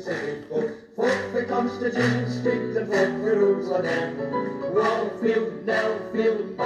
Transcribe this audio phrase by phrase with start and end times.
[0.00, 0.70] city folk.
[0.96, 4.16] Folk for Constantine Street and folk for Jerusalem.
[4.74, 6.56] Wallfield, Nellfield,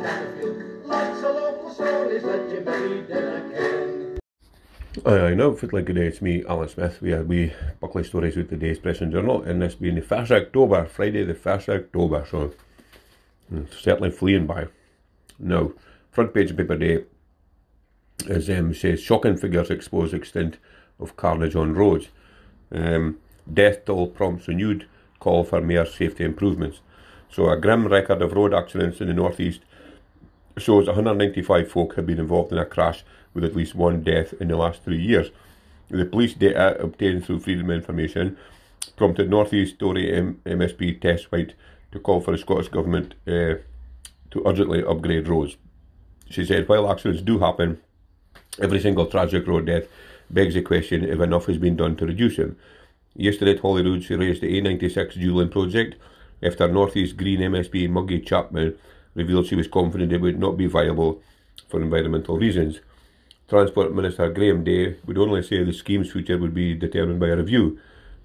[0.00, 0.86] and.
[0.86, 4.18] Lots of local stories a can.
[5.06, 7.00] I know, fit like good day, it's me, Alan Smith.
[7.00, 10.02] We had we Buckley Stories with the Day's Press and Journal, and this being the
[10.02, 12.52] 1st October, Friday the 1st October, so
[13.52, 14.66] mm, certainly fleeing by.
[15.38, 15.72] Now,
[16.10, 17.04] front page of paper day
[18.28, 20.58] as um, says shocking figures expose extent
[21.00, 22.08] of carnage on roads.
[22.72, 23.18] Um,
[23.52, 24.86] death toll prompts renewed
[25.18, 26.80] call for mere safety improvements.
[27.30, 29.60] So a grim record of road accidents in the northeast
[30.58, 33.04] shows 195 folk have been involved in a crash
[33.34, 35.30] with at least one death in the last three years.
[35.88, 38.36] The police data obtained through Freedom of Information
[38.96, 41.54] prompted Northeast Tory M- MSP Tess White
[41.92, 43.56] to call for the Scottish Government uh,
[44.30, 45.56] to urgently upgrade roads.
[46.30, 47.80] She said, while accidents do happen,
[48.60, 49.84] every single tragic road death
[50.32, 52.56] begs the question if enough has been done to reduce them.
[53.14, 55.96] Yesterday at Holyrood, she raised the A96 dual project
[56.42, 58.76] after Northeast Green MSP Maggie Chapman
[59.14, 61.22] revealed she was confident it would not be viable
[61.68, 62.80] for environmental reasons.
[63.48, 67.36] Transport Minister Graeme Dey would only say the scheme's future would be determined by a
[67.36, 67.78] review.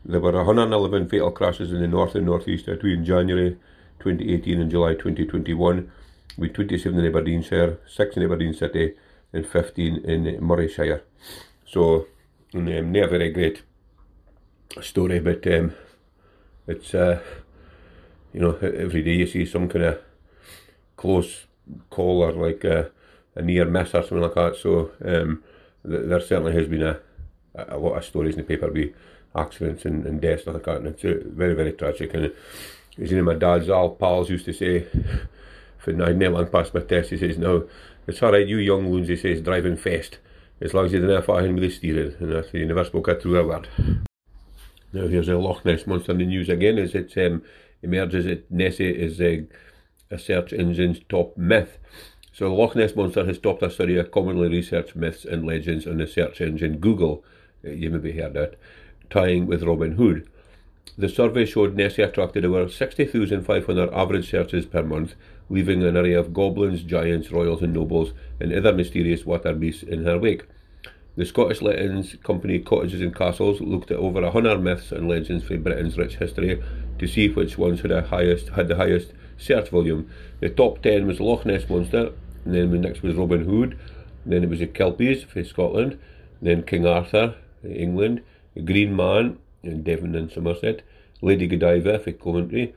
[0.05, 3.57] There were 111 fatal crashes in the north and northeast between January
[3.99, 5.91] 2018 and July 2021,
[6.37, 8.93] with 27 in Aberdeenshire, 6 in Aberdeen City,
[9.33, 11.01] and 15 in Morayshire.
[11.69, 12.07] So,
[12.53, 13.61] um, not a very great
[14.81, 15.73] story, but um,
[16.65, 17.19] it's, uh,
[18.33, 19.99] you know, every day you see some kind of
[20.95, 21.45] close
[21.89, 22.89] call or like a,
[23.35, 24.55] a near miss or something like that.
[24.55, 25.43] So, um,
[25.85, 26.99] th- there certainly has been a,
[27.55, 28.93] a lot of stories in the paper with
[29.35, 32.13] accidents and, and deaths and like that, and it's uh, very, very tragic.
[32.13, 32.31] And
[33.01, 34.87] as you know, my dad's all pals used to say,
[35.77, 37.67] for nine nearly past my test, he says, no,
[38.07, 40.17] it's alright, you young loons, he says, driving fast,
[40.61, 42.83] as long as you didn't have in with the steering, and I said, he never
[42.83, 43.67] spoke a true word.
[44.93, 47.43] Now here's a Loch Ness Monster in the news again, as it um,
[47.81, 49.45] emerges that Nessie is a,
[50.17, 51.77] search engine's top myth.
[52.31, 55.85] So the Loch Ness Monster has topped a study of commonly researched myths and legends
[55.85, 57.23] on the search engine Google,
[57.65, 58.55] uh, you maybe heard that,
[59.09, 60.27] tying with Robin Hood.
[60.97, 65.15] The survey showed Nessie attracted over 60,500 average searches per month,
[65.49, 70.05] leaving an array of goblins, giants, royals, and nobles and other mysterious water beasts in
[70.05, 70.43] her wake.
[71.15, 75.43] The Scottish Lettings Company Cottages and Castles looked at over a hundred myths and legends
[75.43, 76.61] from Britain's rich history
[76.99, 80.09] to see which ones had, highest, had the highest search volume.
[80.41, 82.11] The top ten was Loch Ness Monster,
[82.45, 83.79] and then the next was Robin Hood,
[84.27, 85.97] then it was the Kelpies from Scotland,
[86.41, 88.21] then King Arthur, England,
[88.53, 90.83] the Green Man in Devon and Somerset,
[91.21, 92.75] Lady Godiva for Coventry,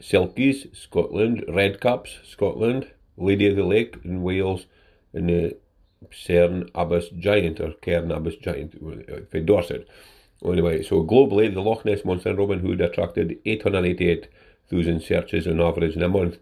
[0.00, 4.66] Selkies, Scotland, Redcaps, Scotland, Lady of the Lake in Wales,
[5.12, 5.56] and the
[6.10, 8.74] Cerne Abbas Giant or Cairn Abbas Giant
[9.30, 9.88] for Dorset.
[10.44, 15.96] Anyway, so globally, the Loch Ness Monster and Robin Hood attracted 888,000 searches on average
[15.96, 16.38] in a month.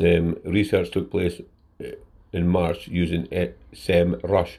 [0.00, 1.40] Um, research took place
[1.82, 1.92] uh,
[2.32, 3.26] in March using
[3.72, 4.58] SEMrush.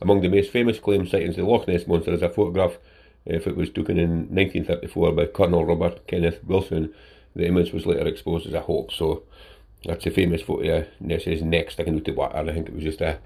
[0.00, 2.78] Among the most famous claim sightings of the Loch Ness Monster is a photograph
[3.26, 6.92] if it was taken in 1934 by Colonel Robert Kenneth Wilson.
[7.34, 9.22] The image was later exposed as a hoax, so
[9.84, 12.74] that's a famous photo of Nessie's neck sticking out the water, and I think it
[12.74, 13.18] was just a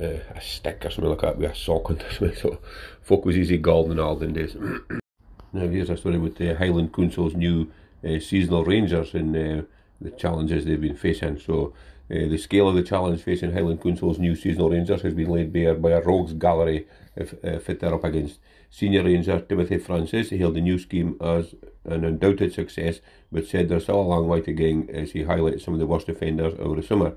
[0.00, 2.36] uh, a stick or something like that with a sock on it.
[2.40, 2.58] So
[3.02, 4.56] folk was easy galled in olden days.
[5.52, 7.70] now here's a story with the Highland Council's new
[8.04, 9.62] uh, seasonal rangers and uh,
[10.00, 11.38] the challenges they've been facing.
[11.38, 11.74] So
[12.10, 15.52] uh, the scale of the challenge facing Highland Council's new seasonal rangers has been laid
[15.52, 18.38] bare by a rogues gallery if, uh, fit they're up against.
[18.76, 21.54] Senior Ranger Timothy Francis hailed the new scheme as
[21.84, 25.62] an undoubted success, but said there's still a long way to go as he highlighted
[25.62, 27.14] some of the worst offenders over the summer.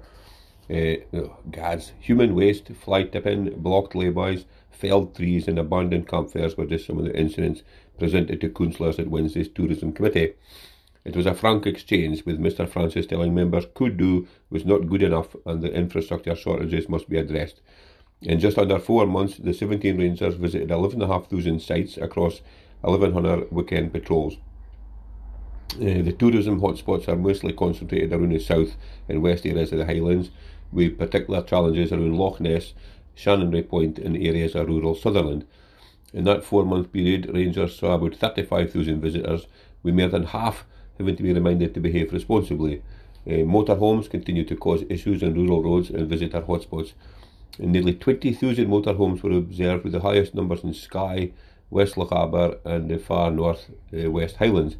[0.69, 0.97] Uh,
[1.49, 6.99] gads, human waste, fly tipping, blocked laybys, felled trees, and abandoned campfires were just some
[6.99, 7.63] of the incidents
[7.97, 10.35] presented to councillors at Wednesday's Tourism Committee.
[11.05, 15.01] It was a frank exchange, with Mr Francis telling members could do was not good
[15.01, 17.61] enough and the infrastructure shortages must be addressed.
[18.21, 22.41] In just under four months, the 17 Rangers visited 11,500 sites across
[22.81, 24.37] 1,100 weekend patrols.
[25.75, 28.75] Uh, the tourism hotspots are mostly concentrated around the south
[29.07, 30.31] and west areas of the Highlands,
[30.71, 32.73] with particular challenges around Loch Ness,
[33.15, 35.45] Chanonry Point, and areas of rural Sutherland.
[36.11, 39.45] In that four month period, Rangers saw about 35,000 visitors,
[39.83, 40.65] with more than half
[40.97, 42.81] having to be reminded to behave responsibly.
[43.27, 46.93] Uh, motorhomes continue to cause issues on rural roads and visitor hotspots.
[47.59, 51.31] And nearly 20,000 motorhomes were observed, with the highest numbers in Skye,
[51.69, 54.77] West Lochaber, and the far north uh, West Highlands.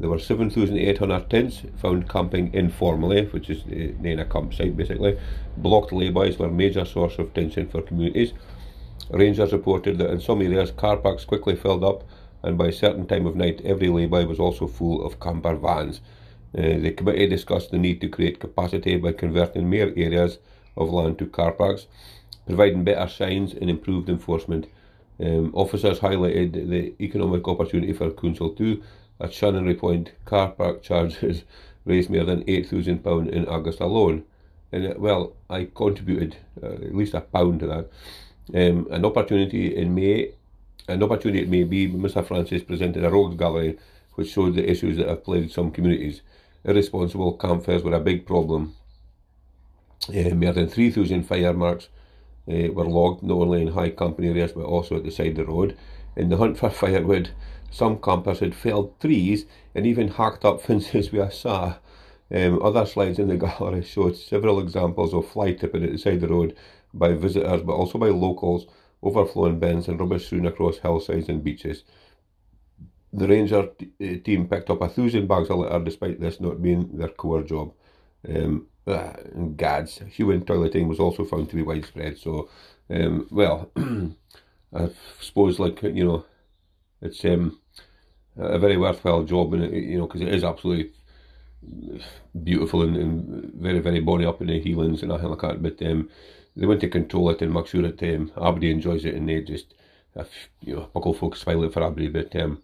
[0.00, 5.18] There were 7,800 tents found camping informally, which is uh, in a campsite basically.
[5.56, 8.32] Blocked laybys were a major source of tension for communities.
[9.10, 12.04] Rangers reported that in some areas car parks quickly filled up,
[12.42, 16.00] and by a certain time of night, every lay-by was also full of camper vans.
[16.56, 20.38] Uh, the committee discussed the need to create capacity by converting more areas
[20.78, 21.86] of land to car parks,
[22.46, 24.66] providing better signs and improved enforcement.
[25.20, 28.82] Um, officers highlighted the economic opportunity for Council too.
[29.20, 31.42] At Chanonry Point, car park charges
[31.84, 34.24] raised more than £8,000 in August alone.
[34.72, 37.90] And uh, well, I contributed uh, at least a pound to that.
[38.54, 40.32] Um, an opportunity in May,
[40.86, 43.78] an opportunity it may be, Mr Francis presented a rogues gallery
[44.14, 46.22] which showed the issues that have plagued some communities.
[46.64, 48.74] Irresponsible campfires were a big problem.
[50.08, 51.88] Uh, more than 3,000 fire marks
[52.48, 55.36] uh, were logged not only in high company areas but also at the side of
[55.36, 55.76] the road.
[56.16, 57.30] In the hunt for firewood,
[57.70, 61.76] some campers had felled trees and even hacked up fences with a saw.
[62.30, 66.14] Um, other slides in the gallery showed several examples of fly tipping at the side
[66.14, 66.56] of the road
[66.92, 68.66] by visitors but also by locals,
[69.02, 71.84] overflowing bins and rubbish strewn across hillsides and beaches.
[73.12, 76.96] The ranger t- team picked up a thousand bags of litter despite this not being
[76.96, 77.72] their core job.
[78.28, 79.12] Um, uh,
[79.56, 82.18] gads, human toileting was also found to be widespread.
[82.18, 82.48] So,
[82.90, 83.70] um, well,
[84.74, 84.90] I
[85.20, 86.24] suppose like you know,
[87.00, 87.60] it's um,
[88.36, 90.92] a very worthwhile job, and you know, because it is absolutely
[92.44, 95.62] beautiful and, and, very very bonny up in the Heelands and everything like that.
[95.62, 96.08] But um,
[96.56, 99.42] they want to control it and make sure that um, everybody enjoys it, and they
[99.42, 99.74] just,
[100.14, 100.28] if,
[100.62, 102.08] you know, buckle folks spoil it for everybody.
[102.08, 102.62] But um,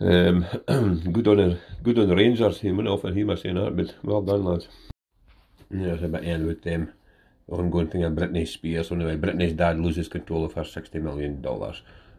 [0.00, 0.46] um,
[1.12, 2.60] good on the good on the Rangers.
[2.60, 4.68] He went off and he was saying that, but well done, lads.
[5.70, 6.92] Yeah, it's a bit end with them.
[7.48, 8.92] ongoing thing of Britney Spears.
[8.92, 11.42] Anyway, Britney's dad loses control of her $60 million.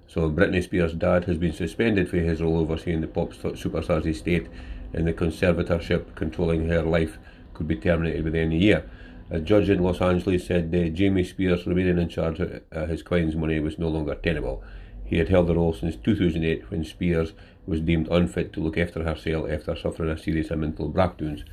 [0.08, 4.48] So Britney Spears' dad has been suspended for his role overseeing the pop superstar's estate
[4.94, 7.18] and the conservatorship controlling her life
[7.54, 8.90] could be terminated within a year.
[9.30, 13.04] A judge in Los Angeles said that Jamie Spears remaining in charge of uh, his
[13.04, 14.64] client's money was no longer tenable.
[15.04, 17.34] He had held the role since 2008 when Spears
[17.66, 21.44] was deemed unfit to look after herself after suffering a series of mental breakdowns.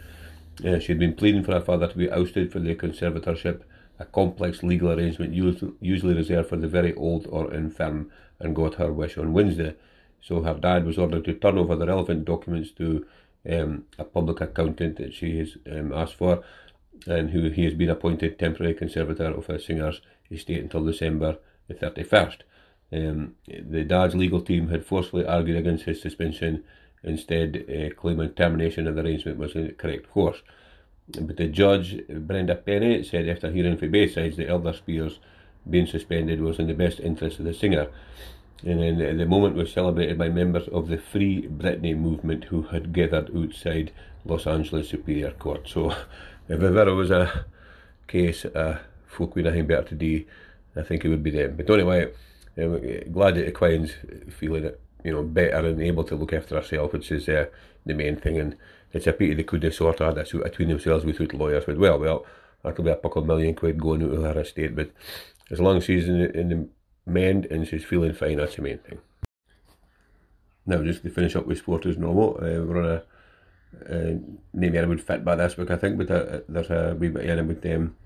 [0.63, 3.63] Uh, she had been pleading for her father to be ousted for the conservatorship,
[3.99, 5.33] a complex legal arrangement
[5.81, 9.75] usually reserved for the very old or infirm, and got her wish on Wednesday.
[10.21, 13.07] So her dad was ordered to turn over the relevant documents to
[13.51, 16.43] um, a public accountant that she has um, asked for,
[17.07, 21.37] and who he has been appointed temporary conservator of her singer's estate until December
[21.69, 22.39] the 31st.
[22.93, 26.65] Um, the dad's legal team had forcefully argued against his suspension
[27.05, 30.43] instead uh, claiming termination of the arrangement was the correct course.
[31.09, 35.19] But the judge, Brenda Penny, said after hearing from both sides that Elder Spears
[35.69, 37.89] being suspended was in the best interest of the singer.
[38.65, 42.95] And then the moment was celebrated by members of the Free Britney movement who had
[42.95, 43.93] gathered outside
[44.25, 45.69] Los Angeles Superior Court.
[45.69, 45.91] So
[46.49, 47.45] if ever there was a
[48.07, 50.25] case uh, folk with nothing better to do,
[50.77, 51.57] I think it would be them.
[51.57, 52.13] But anyway,
[52.57, 53.93] I'm glad that the Queen's
[54.31, 57.47] feeling it you know, better and able to look after herself, which is uh,
[57.87, 58.39] the main thing.
[58.39, 58.57] And
[58.93, 61.65] it's a pity they could have sort of had between themselves without lawyers.
[61.67, 62.27] But well, well,
[62.63, 64.75] that'll be a couple of million quid going out of her estate.
[64.75, 64.91] But
[65.51, 66.69] as long as she's in the, in the
[67.07, 68.99] mend and she's feeling fine, that's the main thing.
[70.67, 73.03] Now, just to finish up with sport as normal, uh, we're on a
[73.91, 74.15] uh,
[74.55, 77.39] I would fit by this week, I think, but uh, there's a wee bit in
[77.39, 77.97] about um,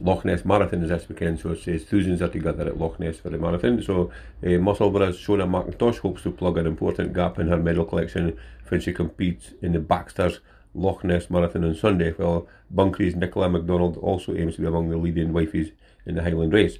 [0.00, 3.18] Loch Ness Marathon is this weekend, so it says thousands are together at Loch Ness
[3.18, 3.82] for the marathon.
[3.82, 4.10] So,
[4.42, 8.36] uh, Musselburgh's Shona McIntosh hopes to plug an important gap in her medal collection
[8.68, 10.40] when she competes in the Baxter's
[10.74, 14.96] Loch Ness Marathon on Sunday, while Banchory's Nicola McDonald also aims to be among the
[14.96, 15.72] leading wifeys
[16.04, 16.78] in the Highland race.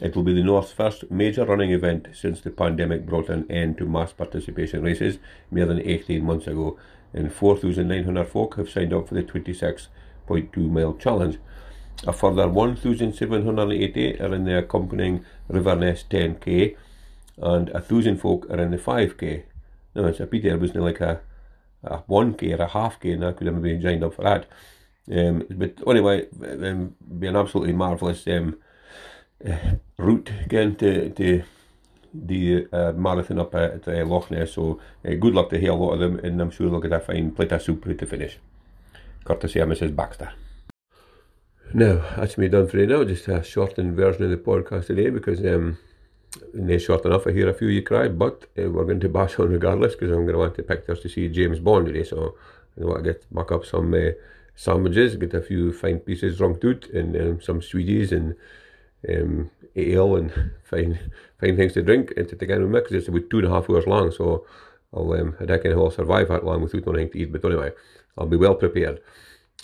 [0.00, 3.78] It will be the North's first major running event since the pandemic brought an end
[3.78, 5.18] to mass participation races
[5.50, 6.78] more than 18 months ago,
[7.12, 11.38] and 4,900 folk have signed up for the 26.2 mile challenge.
[12.06, 16.76] A further 1,780 are in the accompanying Riverness 10k,
[17.38, 19.44] and a thousand folk are in the 5k.
[19.94, 21.20] Now it's a pity there wasn't like a,
[21.82, 24.46] a 1k or a half k, and I could have maybe joined up for that.
[25.10, 28.56] Um, but anyway, um, be an absolutely marvellous um,
[29.46, 29.56] uh,
[29.96, 31.42] route again to, to
[32.12, 34.52] the uh, marathon up at uh, Loch Ness.
[34.52, 36.92] So uh, good luck to hear a lot of them, and I'm sure they'll get
[36.92, 38.38] a fine plate of soup to finish.
[39.24, 39.94] Courtesy of Mrs.
[39.96, 40.32] Baxter.
[41.76, 45.10] Now, that's me done for today now, just a shortened version of the podcast today
[45.10, 45.76] because um,
[46.52, 47.26] not short enough.
[47.26, 50.12] I hear a few you cry, but uh, we're going to bash on regardless because
[50.12, 52.04] I'm going to want the pictures to see James Bond today.
[52.04, 52.36] So
[52.80, 54.10] I want to get back up some uh,
[54.54, 58.36] sandwiches, get a few fine pieces wrung out, and um, some sweeties and
[59.08, 62.94] um, ale and fine fine things to drink and to take in with me because
[62.94, 64.12] it's about two and a half hours long.
[64.12, 64.46] So
[64.92, 67.32] I'll um, I reckon I'll survive that long without nothing to eat.
[67.32, 67.72] But anyway,
[68.16, 69.00] I'll be well prepared.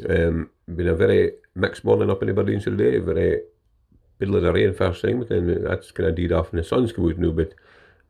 [0.09, 3.43] Um, been a very mixed morning up in Aberdeenshire today, very
[4.19, 6.93] middle of rain first thing, but then that's kind of died off and the sun's
[6.93, 7.55] come out now, but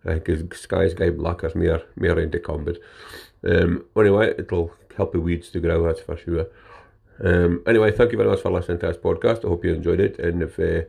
[0.04, 2.78] I think sky's got black, there's more, more rain to come, but
[3.44, 6.46] um, anyway, it'll help the weeds to grow, that's for sure.
[7.22, 9.44] Um, anyway, thank you very much for listening to this podcast.
[9.44, 10.18] I hope you enjoyed it.
[10.18, 10.82] And if uh,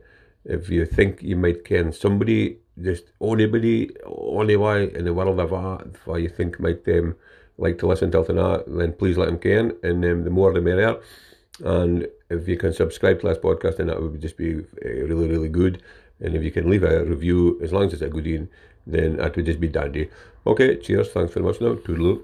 [0.44, 5.96] if you think you might ken somebody, just anybody, anyway in the world of art,
[6.04, 7.16] who you think might um,
[7.62, 9.76] like to listen to that, then please let them ken.
[9.82, 10.96] And um, the more the merrier.
[11.64, 15.28] And if you can subscribe to this podcast, then that would just be uh, really,
[15.28, 15.82] really good.
[16.20, 18.48] And if you can leave a review, as long as it's a good one,
[18.86, 20.10] then that would just be dandy.
[20.46, 21.10] Okay, cheers.
[21.10, 21.74] Thanks very much now.
[21.74, 22.22] Toodaloo.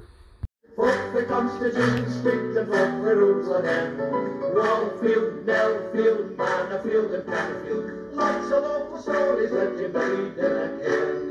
[6.38, 8.16] Manorfield and.
[8.16, 11.27] Lots of local stories that you may never ken.